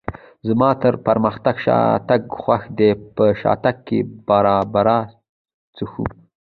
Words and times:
زما 0.47 0.69
تر 0.81 0.93
پرمختګ 1.07 1.55
شاتګ 1.65 2.21
خوښ 2.41 2.63
دی، 2.77 2.89
په 3.15 3.25
شاتګ 3.41 3.77
کې 3.87 3.99
باربرا 4.27 4.99
څښو. 5.75 6.05